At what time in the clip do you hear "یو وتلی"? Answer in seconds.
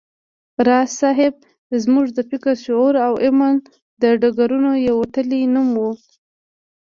4.87-5.41